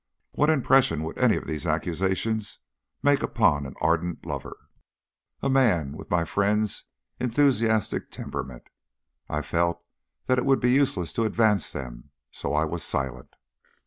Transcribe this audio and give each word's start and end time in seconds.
What 0.31 0.49
impression 0.49 1.03
would 1.03 1.19
any 1.19 1.35
of 1.35 1.45
these 1.45 1.67
accusations 1.67 2.57
make 3.03 3.21
upon 3.21 3.67
an 3.67 3.75
ardent 3.79 4.25
lover 4.25 4.67
a 5.43 5.47
man 5.47 5.91
with 5.95 6.09
my 6.09 6.25
friend's 6.25 6.85
enthusiastic 7.19 8.09
temperament? 8.09 8.69
I 9.29 9.43
felt 9.43 9.83
that 10.25 10.39
it 10.39 10.45
would 10.45 10.59
be 10.59 10.71
useless 10.71 11.13
to 11.13 11.25
advance 11.25 11.71
them, 11.71 12.09
so 12.31 12.51
I 12.55 12.65
was 12.65 12.81
silent. 12.83 13.35